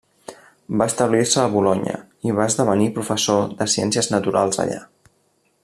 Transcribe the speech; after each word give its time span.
Va 0.81 0.85
establir-se 0.91 1.41
a 1.41 1.49
Bolonya 1.55 1.93
i 2.29 2.33
va 2.39 2.47
esdevenir 2.53 2.89
professor 2.97 3.47
de 3.61 3.69
ciències 3.75 4.11
naturals 4.17 4.63
allà. 4.65 4.83